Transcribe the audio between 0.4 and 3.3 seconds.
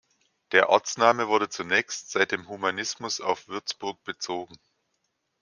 Der Ortsname wurde zunächst, seit dem Humanismus,